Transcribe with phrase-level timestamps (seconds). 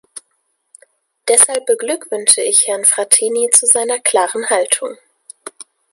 [1.27, 4.97] Deshalb beglückwünsche ich Herrn Frattini zu seiner klaren Haltung.